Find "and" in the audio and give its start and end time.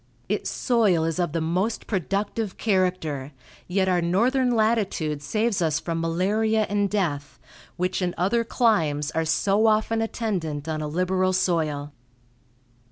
6.69-6.89